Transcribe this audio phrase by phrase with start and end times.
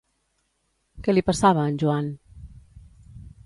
[1.07, 2.11] Què li passava a en Joan?